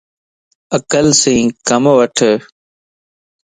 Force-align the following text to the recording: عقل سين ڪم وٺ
عقل 0.77 1.07
سين 1.21 1.43
ڪم 1.67 1.83
وٺ 1.97 2.17